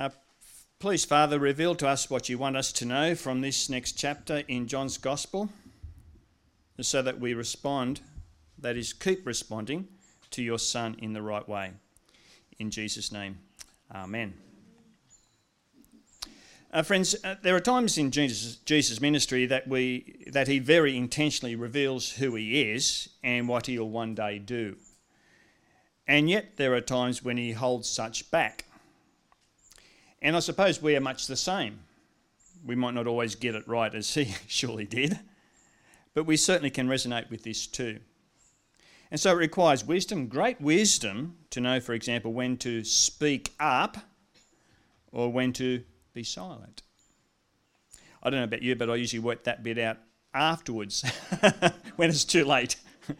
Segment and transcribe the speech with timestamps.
[0.00, 0.08] Uh,
[0.78, 4.42] please, Father, reveal to us what you want us to know from this next chapter
[4.48, 5.50] in John's Gospel
[6.80, 8.00] so that we respond,
[8.58, 9.88] that is, keep responding
[10.30, 11.72] to your Son in the right way.
[12.58, 13.40] In Jesus' name,
[13.94, 14.32] Amen.
[16.72, 20.96] Uh, friends, uh, there are times in Jesus, Jesus' ministry that we that he very
[20.96, 24.76] intentionally reveals who he is and what he'll one day do.
[26.06, 28.64] And yet there are times when he holds such back.
[30.22, 31.80] And I suppose we are much the same.
[32.64, 35.18] We might not always get it right as he surely did,
[36.14, 38.00] but we certainly can resonate with this too.
[39.10, 43.96] And so it requires wisdom, great wisdom, to know, for example, when to speak up
[45.10, 46.82] or when to be silent.
[48.22, 49.98] I don't know about you, but I usually work that bit out
[50.32, 51.02] afterwards
[51.96, 52.76] when it's too late.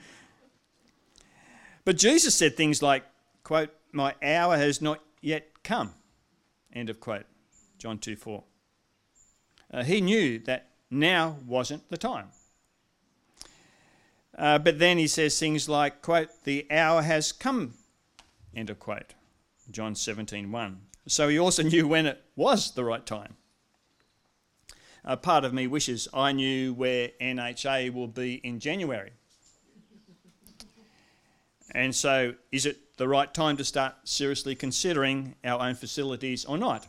[1.84, 3.05] but Jesus said things like,
[3.42, 5.94] quote, My hour has not yet come,
[6.73, 7.27] end of quote,
[7.79, 8.45] John 2 4.
[9.72, 12.28] Uh, he knew that now wasn't the time.
[14.36, 17.75] Uh, but then he says things like, quote, the hour has come,
[18.55, 19.14] end of quote,
[19.70, 20.81] John 17 1.
[21.06, 23.37] So he also knew when it was the right time.
[25.05, 29.12] A part of me wishes I knew where NHA will be in January.
[31.72, 36.59] And so, is it the right time to start seriously considering our own facilities or
[36.59, 36.87] not?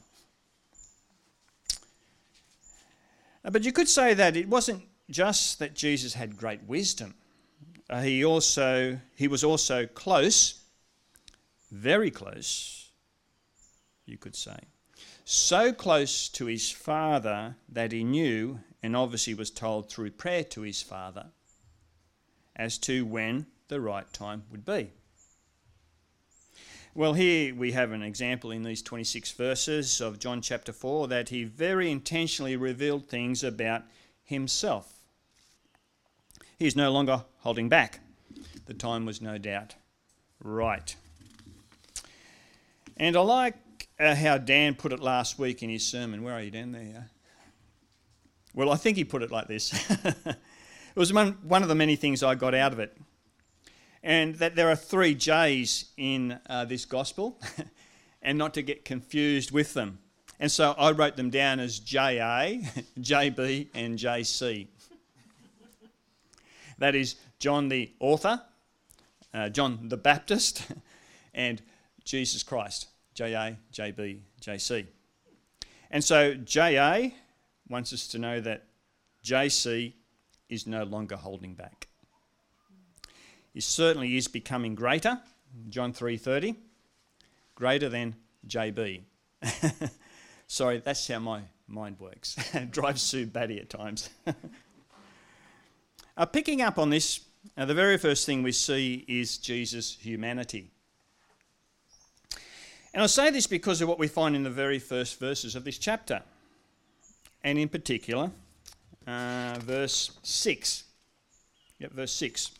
[3.45, 7.15] Uh, but you could say that it wasn't just that Jesus had great wisdom.
[7.89, 10.61] Uh, he also he was also close,
[11.71, 12.89] very close
[14.05, 14.59] you could say.
[15.23, 20.61] So close to his father that he knew, and obviously was told through prayer to
[20.63, 21.27] his father,
[22.53, 24.91] as to when the right time would be.
[26.93, 31.29] Well, here we have an example in these 26 verses of John chapter 4 that
[31.29, 33.83] he very intentionally revealed things about
[34.25, 34.91] himself.
[36.59, 38.01] He is no longer holding back.
[38.65, 39.75] The time was no doubt
[40.43, 40.93] right.
[42.97, 46.23] And I like uh, how Dan put it last week in his sermon.
[46.23, 46.73] Where are you, Dan?
[46.73, 47.09] There.
[48.53, 49.71] Well, I think he put it like this.
[50.25, 50.35] it
[50.95, 52.97] was one, one of the many things I got out of it.
[54.03, 57.39] And that there are three J's in uh, this gospel,
[58.21, 59.99] and not to get confused with them.
[60.39, 61.99] And so I wrote them down as JA,
[62.99, 64.67] JB, and JC.
[66.79, 68.41] that is John the author,
[69.33, 70.65] uh, John the Baptist,
[71.33, 71.61] and
[72.03, 72.87] Jesus Christ.
[73.13, 74.87] JA, JB, JC.
[75.91, 77.09] And so JA
[77.69, 78.63] wants us to know that
[79.23, 79.93] JC
[80.49, 81.87] is no longer holding back.
[83.53, 85.19] He certainly is becoming greater,
[85.69, 86.55] John 3:30,
[87.55, 88.15] greater than
[88.47, 89.01] JB.
[90.47, 92.37] Sorry, that's how my mind works.
[92.69, 94.09] drives Sue batty at times.
[96.17, 97.21] uh, picking up on this,
[97.57, 100.71] uh, the very first thing we see is Jesus' humanity.
[102.93, 105.63] And I say this because of what we find in the very first verses of
[105.63, 106.21] this chapter,
[107.43, 108.31] and in particular,
[109.07, 110.83] uh, verse 6.
[111.79, 112.51] Yep, verse 6.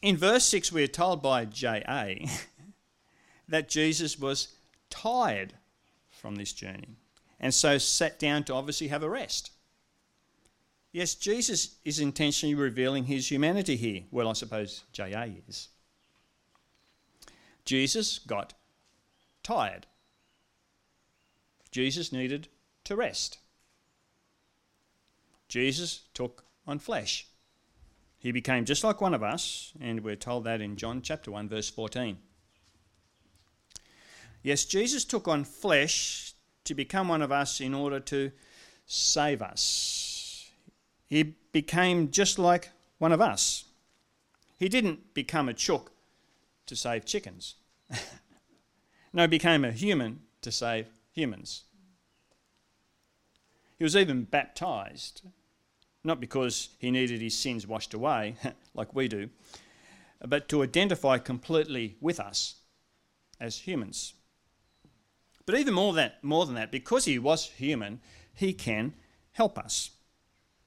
[0.00, 2.28] In verse 6, we are told by J.A.
[3.48, 4.48] that Jesus was
[4.90, 5.54] tired
[6.10, 6.96] from this journey
[7.40, 9.52] and so sat down to obviously have a rest.
[10.92, 14.02] Yes, Jesus is intentionally revealing his humanity here.
[14.10, 15.34] Well, I suppose J.A.
[15.46, 15.68] is.
[17.64, 18.54] Jesus got
[19.42, 19.86] tired.
[21.70, 22.48] Jesus needed
[22.84, 23.38] to rest.
[25.48, 27.26] Jesus took on flesh.
[28.18, 31.48] He became just like one of us, and we're told that in John chapter 1,
[31.48, 32.18] verse 14.
[34.42, 36.34] Yes, Jesus took on flesh
[36.64, 38.32] to become one of us in order to
[38.86, 40.50] save us.
[41.06, 43.64] He became just like one of us.
[44.58, 45.92] He didn't become a chook
[46.66, 47.54] to save chickens.
[49.12, 51.64] no, he became a human to save humans.
[53.78, 55.22] He was even baptized,
[56.08, 58.34] not because he needed his sins washed away,
[58.74, 59.30] like we do,
[60.26, 62.56] but to identify completely with us
[63.38, 64.14] as humans.
[65.46, 68.00] But even more, that, more than that, because he was human,
[68.34, 68.94] he can
[69.32, 69.90] help us.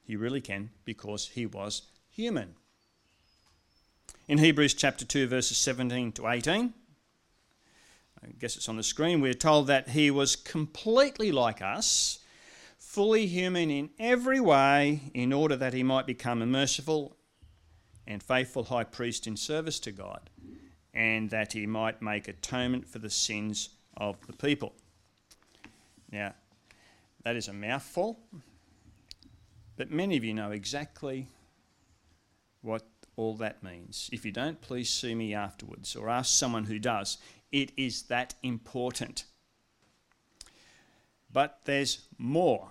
[0.02, 2.54] He really can because he was human.
[4.26, 6.72] In Hebrews chapter 2, verses 17 to 18,
[8.22, 12.18] I guess it's on the screen, we're told that he was completely like us,
[12.92, 17.16] fully human in every way, in order that he might become a merciful
[18.06, 20.28] and faithful high priest in service to God
[20.92, 24.74] and that he might make atonement for the sins of the people.
[26.10, 26.34] Now,
[27.24, 28.18] that is a mouthful,
[29.76, 31.28] but many of you know exactly
[32.60, 32.82] what
[33.16, 34.10] all that means.
[34.12, 37.16] If you don't, please see me afterwards or ask someone who does.
[37.52, 39.24] It is that important.
[41.32, 42.68] But there's more.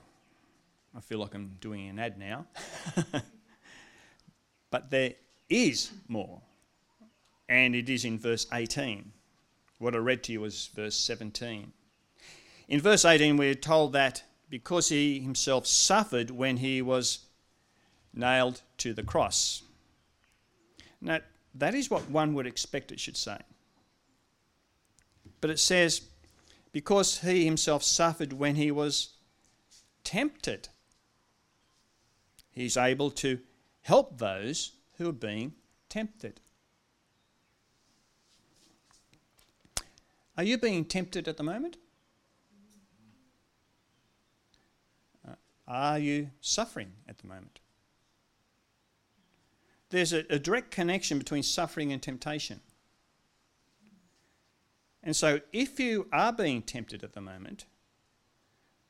[0.96, 2.46] I feel like I'm doing an ad now.
[4.72, 5.14] but there
[5.50, 6.42] is more.
[7.48, 9.12] And it is in verse 18.
[9.78, 11.72] What I read to you was verse 17.
[12.68, 17.20] In verse 18, we're told that because he himself suffered when he was
[18.14, 19.64] nailed to the cross.
[21.02, 21.20] Now,
[21.56, 23.38] that is what one would expect it should say.
[25.40, 26.02] But it says,
[26.72, 29.10] because he himself suffered when he was
[30.04, 30.70] tempted,
[32.52, 33.40] he's able to
[33.82, 35.54] help those who are being
[35.90, 36.40] tempted.
[40.38, 41.78] Are you being tempted at the moment?
[45.28, 45.34] Uh,
[45.68, 47.60] are you suffering at the moment?
[49.90, 52.62] There's a, a direct connection between suffering and temptation.
[55.04, 57.66] And so, if you are being tempted at the moment,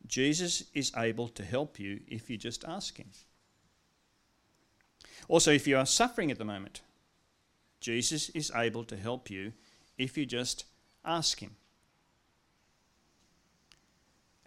[0.05, 3.09] Jesus is able to help you if you just ask Him.
[5.27, 6.81] Also, if you are suffering at the moment,
[7.79, 9.53] Jesus is able to help you
[9.97, 10.65] if you just
[11.03, 11.56] ask Him.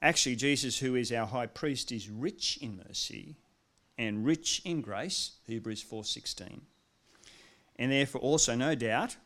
[0.00, 3.36] Actually, Jesus, who is our high priest, is rich in mercy
[3.96, 6.60] and rich in grace, Hebrews 4:16.
[7.76, 9.16] And therefore also no doubt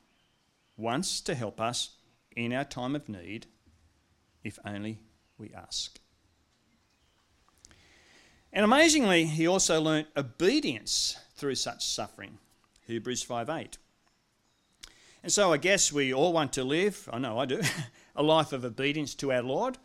[0.76, 1.96] wants to help us
[2.36, 3.46] in our time of need
[4.44, 5.00] if only
[5.36, 5.98] we ask.
[8.52, 12.38] And amazingly, he also learnt obedience through such suffering.
[12.86, 13.76] Hebrews 5:8.
[15.22, 17.60] And so I guess we all want to live, I know I do,
[18.16, 19.78] a life of obedience to our Lord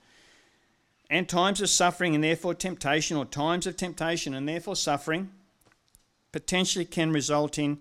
[1.10, 5.30] and times of suffering and therefore temptation, or times of temptation and therefore suffering,
[6.32, 7.80] potentially can result in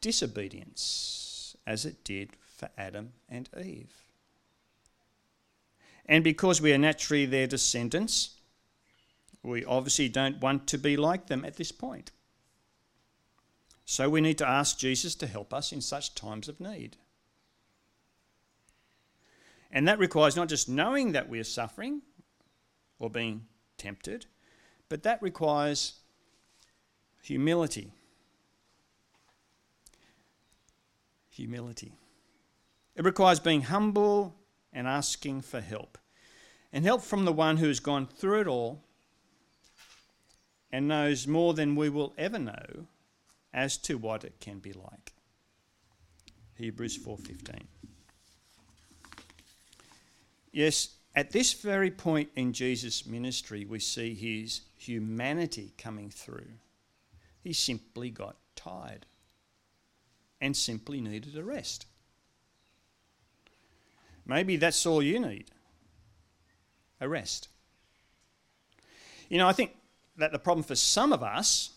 [0.00, 3.92] disobedience, as it did for Adam and Eve.
[6.06, 8.30] And because we are naturally their descendants,
[9.42, 12.12] we obviously don't want to be like them at this point.
[13.84, 16.96] So we need to ask Jesus to help us in such times of need.
[19.70, 22.02] And that requires not just knowing that we are suffering,
[23.02, 23.44] or being
[23.76, 24.26] tempted,
[24.88, 25.94] but that requires
[27.20, 27.90] humility.
[31.30, 31.94] Humility.
[32.94, 34.36] It requires being humble
[34.72, 35.98] and asking for help.
[36.72, 38.84] And help from the one who has gone through it all
[40.72, 42.86] and knows more than we will ever know
[43.52, 45.12] as to what it can be like.
[46.54, 47.66] Hebrews 4:15.
[50.50, 56.52] Yes, at this very point in Jesus' ministry, we see his humanity coming through.
[57.42, 59.06] He simply got tired
[60.40, 61.86] and simply needed a rest.
[64.24, 65.50] Maybe that's all you need
[67.00, 67.48] a rest.
[69.28, 69.74] You know, I think
[70.16, 71.70] that the problem for some of us,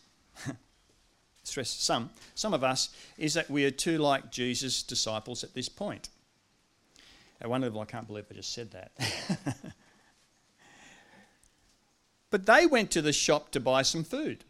[1.43, 5.69] stress some, some of us, is that we are too like Jesus' disciples at this
[5.69, 6.09] point.
[7.41, 8.91] I wonder if I can't believe I just said that.
[12.29, 14.43] but they went to the shop to buy some food.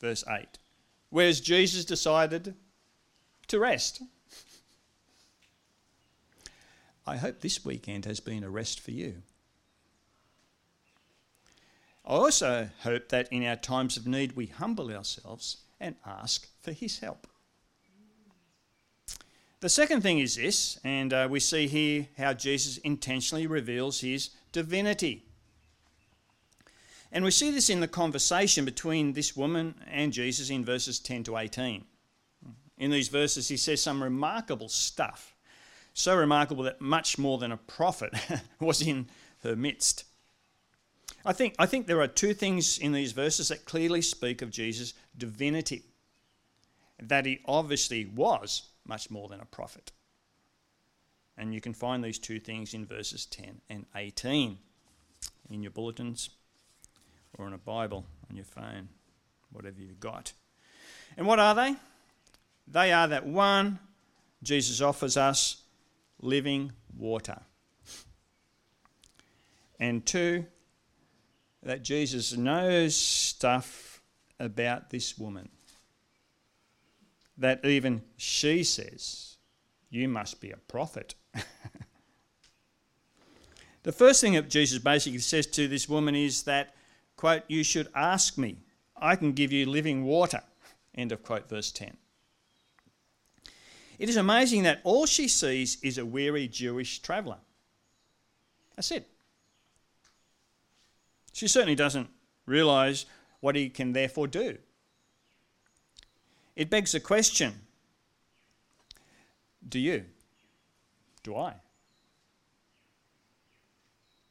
[0.00, 0.46] Verse 8.
[1.10, 2.54] Whereas Jesus decided
[3.48, 4.02] to rest.
[7.06, 9.22] I hope this weekend has been a rest for you.
[12.04, 16.72] I also hope that in our times of need we humble ourselves and ask for
[16.72, 17.26] His help.
[19.60, 24.30] The second thing is this, and uh, we see here how Jesus intentionally reveals his
[24.52, 25.26] divinity.
[27.12, 31.24] And we see this in the conversation between this woman and Jesus in verses 10
[31.24, 31.84] to 18.
[32.78, 35.36] In these verses, he says some remarkable stuff.
[35.92, 38.14] So remarkable that much more than a prophet
[38.60, 39.10] was in
[39.42, 40.04] her midst.
[41.24, 44.50] I think, I think there are two things in these verses that clearly speak of
[44.50, 45.82] Jesus' divinity.
[47.02, 49.92] That he obviously was much more than a prophet.
[51.36, 54.58] And you can find these two things in verses 10 and 18
[55.50, 56.30] in your bulletins
[57.38, 58.88] or in a Bible on your phone,
[59.52, 60.32] whatever you've got.
[61.16, 61.76] And what are they?
[62.66, 63.78] They are that one,
[64.42, 65.62] Jesus offers us
[66.20, 67.40] living water.
[69.78, 70.44] And two,
[71.62, 74.00] that Jesus knows stuff
[74.38, 75.50] about this woman
[77.40, 79.36] that even she says
[79.88, 81.16] You must be a prophet.
[83.82, 86.74] the first thing that Jesus basically says to this woman is that,
[87.16, 88.58] quote, you should ask me.
[88.96, 90.42] I can give you living water.
[90.94, 91.96] End of quote, verse 10.
[93.98, 97.38] It is amazing that all she sees is a weary Jewish traveller.
[98.76, 99.09] That's it.
[101.40, 102.10] She certainly doesn't
[102.44, 103.06] realise
[103.40, 104.58] what he can therefore do.
[106.54, 107.62] It begs the question
[109.66, 110.04] do you?
[111.22, 111.54] Do I?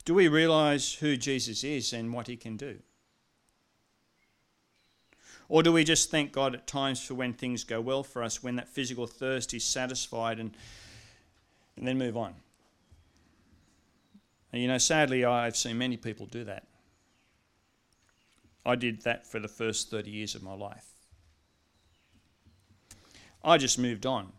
[0.05, 2.77] Do we realise who Jesus is and what he can do?
[5.47, 8.43] Or do we just thank God at times for when things go well for us,
[8.43, 10.55] when that physical thirst is satisfied, and,
[11.75, 12.35] and then move on?
[14.53, 16.68] And you know, sadly, I've seen many people do that.
[18.65, 20.85] I did that for the first 30 years of my life.
[23.43, 24.33] I just moved on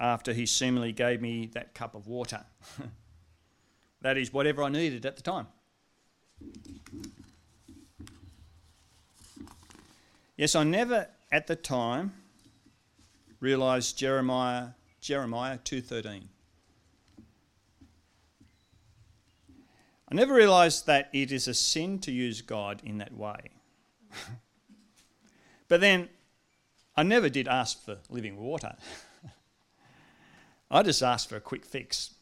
[0.00, 2.44] after he seemingly gave me that cup of water.
[4.00, 5.46] that is whatever I needed at the time.
[10.36, 12.12] Yes, I never at the time
[13.40, 14.68] realized Jeremiah
[15.00, 16.28] Jeremiah 2:13.
[20.10, 23.50] I never realized that it is a sin to use God in that way.
[25.68, 26.08] but then
[26.96, 28.74] I never did ask for living water.
[30.70, 32.14] I just asked for a quick fix,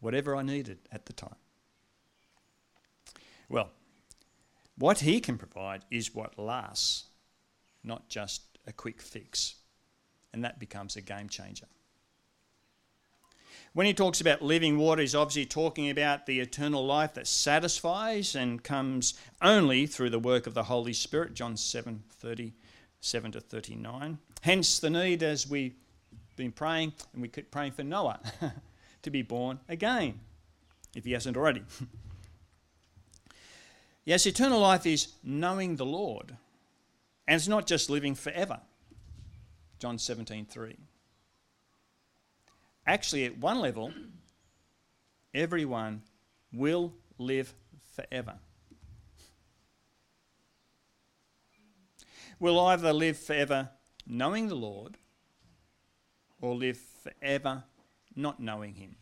[0.00, 1.36] whatever I needed at the time.
[3.48, 3.70] Well,
[4.76, 7.06] what he can provide is what lasts,
[7.82, 9.56] not just a quick fix.
[10.32, 11.66] And that becomes a game changer.
[13.72, 18.34] When he talks about living water, he's obviously talking about the eternal life that satisfies
[18.34, 24.18] and comes only through the work of the Holy Spirit, John 7 37 to 39.
[24.40, 25.76] Hence the need, as we've
[26.34, 28.18] been praying, and we keep praying for Noah
[29.02, 30.18] to be born again,
[30.96, 31.62] if he hasn't already.
[34.04, 36.36] yes, eternal life is knowing the Lord,
[37.28, 38.58] and it's not just living forever.
[39.78, 40.76] John 17 3
[42.90, 43.92] actually, at one level,
[45.32, 46.02] everyone
[46.52, 47.54] will live
[47.94, 48.34] forever.
[52.40, 53.68] We'll either live forever
[54.06, 54.96] knowing the Lord
[56.40, 57.62] or live forever
[58.16, 58.96] not knowing Him.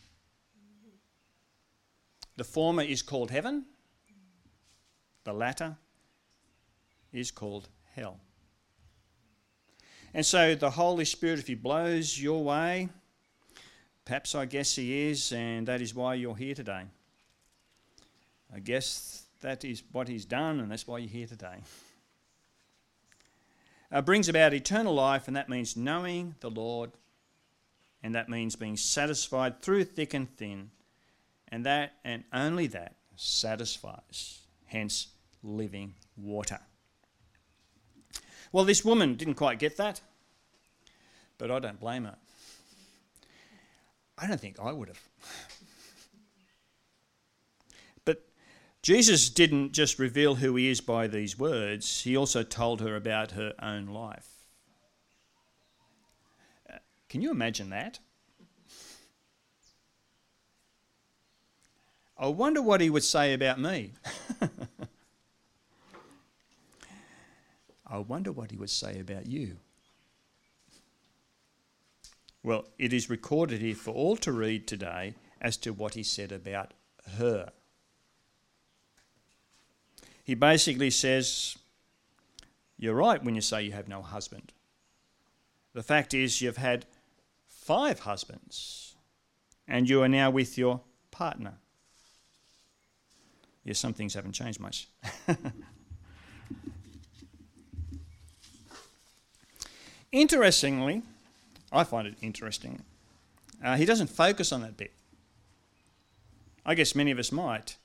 [2.37, 3.64] The former is called heaven,
[5.25, 5.76] the latter
[7.12, 8.21] is called hell.
[10.12, 12.88] And so the Holy Spirit, if He blows your way,
[14.09, 16.85] Perhaps I guess he is, and that is why you're here today.
[18.50, 21.59] I guess that is what he's done, and that's why you're here today.
[23.93, 26.93] Uh, brings about eternal life, and that means knowing the Lord,
[28.03, 30.71] and that means being satisfied through thick and thin,
[31.49, 35.09] and that and only that satisfies, hence,
[35.43, 36.61] living water.
[38.53, 40.00] Well, this woman didn't quite get that,
[41.37, 42.17] but I don't blame her.
[44.21, 45.01] I don't think I would have.
[48.05, 48.27] but
[48.83, 53.33] Jesus didn't just reveal who he is by these words, he also told her about
[53.33, 54.47] her own life.
[56.73, 58.01] Uh, can you imagine that?
[62.19, 63.93] I wonder what he would say about me.
[67.87, 69.59] I wonder what he would say about you.
[72.42, 76.33] Well, it is recorded here for all to read today as to what he said
[76.33, 76.73] about
[77.18, 77.50] her.
[80.23, 81.57] He basically says,
[82.78, 84.52] You're right when you say you have no husband.
[85.73, 86.87] The fact is, you've had
[87.47, 88.95] five husbands,
[89.66, 90.80] and you are now with your
[91.11, 91.54] partner.
[93.64, 94.88] Yes, some things haven't changed much.
[100.12, 101.02] Interestingly,
[101.73, 102.83] I find it interesting.
[103.63, 104.93] Uh, he doesn't focus on that bit.
[106.65, 107.77] I guess many of us might.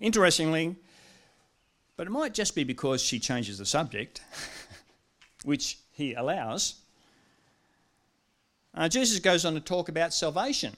[0.00, 0.76] Interestingly,
[1.96, 4.22] but it might just be because she changes the subject,
[5.44, 6.76] which he allows.
[8.74, 10.76] Uh, Jesus goes on to talk about salvation,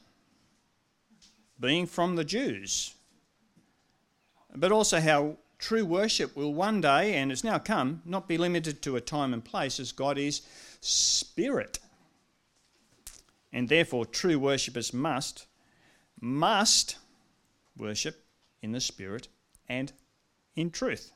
[1.61, 2.95] being from the Jews,
[4.55, 8.83] but also how true worship will one day, and it's now come, not be limited
[8.83, 10.43] to a time and place, as God is
[10.81, 11.79] spirit
[13.55, 15.47] and therefore true worshippers must
[16.21, 16.97] must
[17.77, 18.27] worship
[18.61, 19.29] in the spirit
[19.69, 19.93] and
[20.57, 21.13] in truth.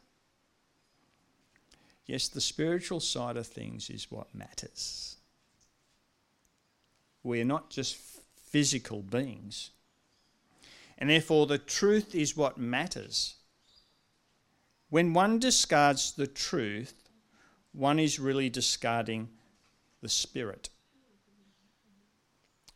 [2.06, 5.16] Yes, the spiritual side of things is what matters.
[7.22, 7.96] we are not just
[8.36, 9.70] physical beings.
[10.96, 13.34] And therefore, the truth is what matters.
[14.88, 16.94] When one discards the truth,
[17.72, 19.28] one is really discarding
[20.00, 20.70] the Spirit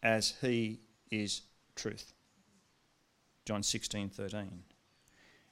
[0.03, 0.81] as He
[1.11, 1.43] is
[1.75, 2.13] truth.
[3.45, 4.63] John 16 13.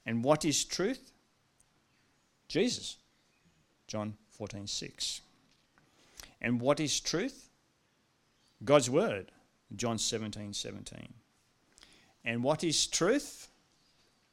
[0.07, 1.13] And what is truth?
[2.49, 2.97] Jesus.
[3.87, 5.21] John 14 6.
[6.41, 7.49] And what is truth?
[8.65, 9.31] God's Word.
[9.75, 11.15] John 17 17.
[12.25, 13.49] And what is truth?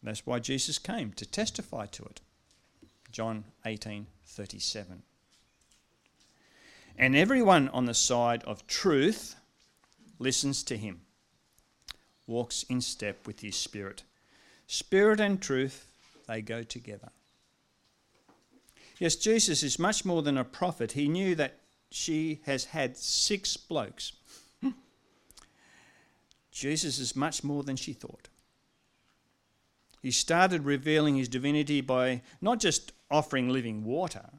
[0.04, 2.22] That's why Jesus came, to testify to it.
[3.12, 5.04] John 18 37.
[6.98, 9.36] And everyone on the side of truth
[10.20, 11.02] listens to him,
[12.26, 14.04] walks in step with his spirit.
[14.68, 15.88] Spirit and truth,
[16.28, 17.10] they go together.
[19.00, 20.94] Yes, Jesus is much more than a prophet.
[20.94, 21.60] He knew that
[21.92, 24.14] she has had six blokes.
[26.52, 28.30] Jesus is much more than she thought.
[30.02, 34.30] He started revealing his divinity by not just offering living water,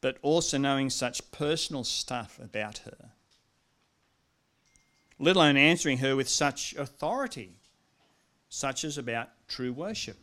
[0.00, 3.10] but also knowing such personal stuff about her,
[5.18, 7.52] let alone answering her with such authority,
[8.48, 10.16] such as about true worship.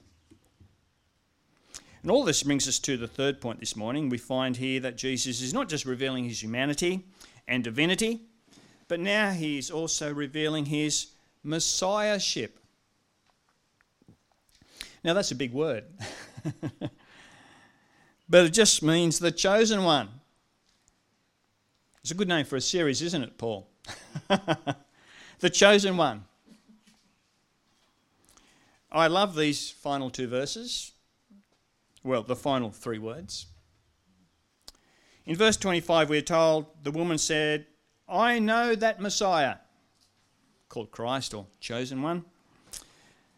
[2.01, 4.10] And all this brings us to the third point this morning.
[4.10, 7.05] We find here that Jesus is not just revealing his humanity
[7.48, 8.21] and divinity,
[8.88, 11.12] but now he is also revealing his
[11.43, 12.57] messiahship.
[15.03, 15.86] Now, that's a big word.
[18.29, 20.10] but it just means the chosen one.
[22.01, 23.70] It's a good name for a series, isn't it, Paul?
[25.39, 26.25] the chosen one.
[28.91, 30.91] I love these final two verses.
[32.03, 33.45] Well, the final three words.
[35.25, 37.67] In verse 25, we're told the woman said,
[38.09, 39.55] I know that Messiah,
[40.67, 42.25] called Christ or chosen one,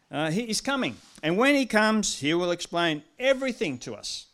[0.09, 0.97] uh, he is coming.
[1.21, 4.27] And when he comes, he will explain everything to us.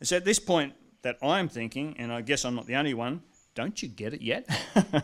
[0.00, 3.22] It's at this point that I'm thinking, and I guess I'm not the only one,
[3.58, 4.48] don't you get it yet?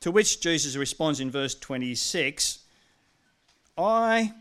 [0.00, 2.60] to which Jesus responds in verse 26
[3.76, 4.32] I,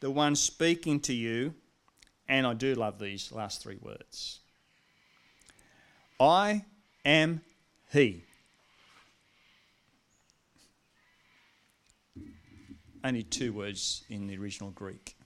[0.00, 1.54] the one speaking to you,
[2.28, 4.40] and I do love these last three words
[6.20, 6.66] I
[7.02, 7.40] am
[7.90, 8.24] He.
[13.02, 15.16] Only two words in the original Greek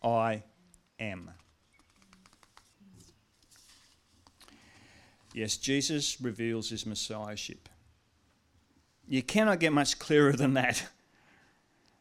[0.00, 0.44] I
[1.00, 1.32] am.
[5.34, 7.68] Yes, Jesus reveals his messiahship.
[9.08, 10.86] You cannot get much clearer than that.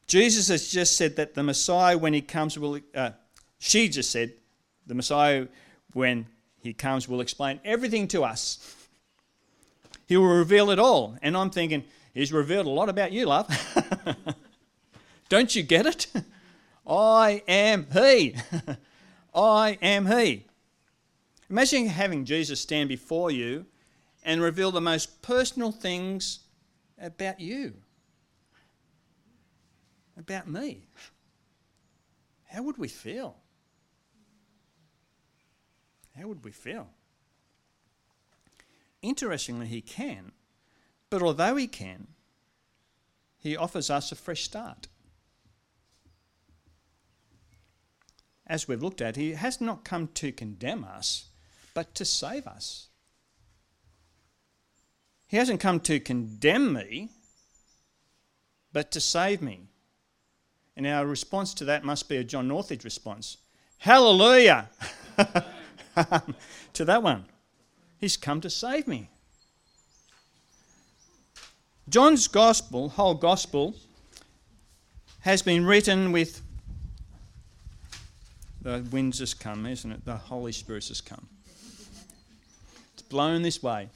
[0.05, 2.79] Jesus has just said that the Messiah, when he comes, will.
[2.93, 3.11] Uh,
[3.57, 4.33] she just said,
[4.85, 5.47] the Messiah,
[5.93, 6.27] when
[6.61, 8.75] he comes, will explain everything to us.
[10.05, 11.17] He will reveal it all.
[11.23, 13.47] And I'm thinking, he's revealed a lot about you, love.
[15.29, 16.07] Don't you get it?
[16.87, 18.35] I am He.
[19.33, 20.45] I am He.
[21.53, 23.67] Imagine having Jesus stand before you
[24.23, 26.39] and reveal the most personal things
[26.99, 27.75] about you,
[30.17, 30.87] about me.
[32.45, 33.35] How would we feel?
[36.17, 36.87] How would we feel?
[39.03, 40.31] Interestingly, he can,
[41.11, 42.07] but although he can,
[43.37, 44.87] he offers us a fresh start.
[48.47, 51.25] As we've looked at, he has not come to condemn us,
[51.73, 52.87] but to save us.
[55.27, 57.09] He hasn't come to condemn me,
[58.71, 59.61] but to save me.
[60.75, 63.37] And our response to that must be a John Northridge response
[63.79, 64.69] Hallelujah!
[66.73, 67.25] to that one.
[67.99, 69.09] He's come to save me.
[71.89, 73.75] John's gospel, whole gospel,
[75.21, 76.41] has been written with
[78.61, 80.05] the winds has come, isn't it?
[80.05, 81.27] The Holy Spirit has come
[83.13, 83.89] blown this way.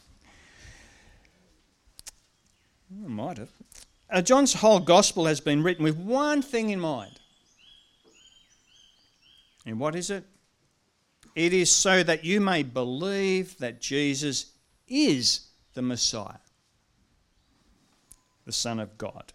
[3.04, 3.50] I might have.
[4.12, 7.20] Uh, John's whole gospel has been written with one thing in mind.
[9.66, 10.24] And what is it?
[11.36, 14.52] It is so that you may believe that Jesus
[14.88, 16.40] is the Messiah,
[18.46, 19.34] the Son of God,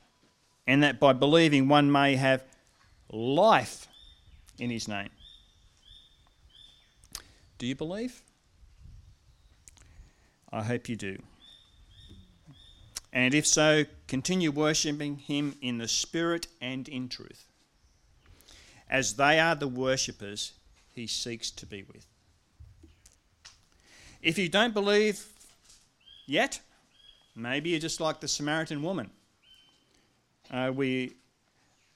[0.66, 2.45] and that by believing one may have
[3.11, 3.88] life
[4.61, 5.11] in his name.
[7.59, 8.23] Do you believe?
[10.53, 11.19] I hope you do.
[13.12, 17.47] And if so, continue worshipping Him in the Spirit and in truth,
[18.88, 20.53] as they are the worshippers
[20.95, 22.07] He seeks to be with.
[24.23, 25.27] If you don't believe
[26.27, 26.61] yet,
[27.35, 29.11] maybe you're just like the Samaritan woman.
[30.51, 31.15] Uh, we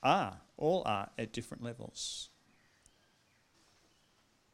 [0.02, 2.28] are, all are, at different levels.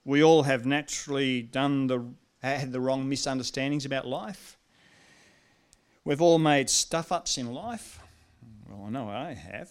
[0.04, 2.04] We all have naturally done the
[2.50, 4.58] had the wrong misunderstandings about life.
[6.04, 8.00] We've all made stuff ups in life.
[8.68, 9.70] Well, I know I have.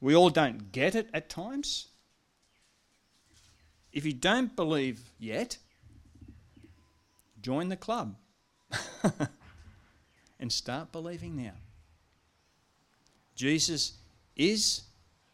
[0.00, 1.88] We all don't get it at times.
[3.92, 5.58] If you don't believe yet,
[7.40, 8.16] join the club
[10.40, 11.52] and start believing now.
[13.34, 13.94] Jesus
[14.36, 14.82] is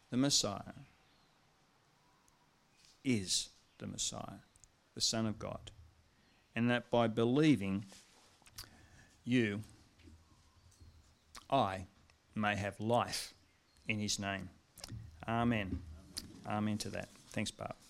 [0.09, 0.73] the Messiah.
[3.03, 4.41] Is the Messiah,
[4.95, 5.71] the Son of God.
[6.55, 7.85] And that by believing,
[9.23, 9.61] you,
[11.49, 11.85] I,
[12.35, 13.33] may have life
[13.87, 14.49] in his name.
[15.27, 15.79] Amen.
[16.47, 17.09] Amen to that.
[17.31, 17.80] Thanks, Barb.